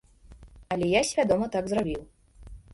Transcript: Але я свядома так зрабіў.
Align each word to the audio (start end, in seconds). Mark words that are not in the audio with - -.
Але 0.77 0.87
я 0.93 1.01
свядома 1.11 1.45
так 1.59 1.71
зрабіў. 1.75 2.01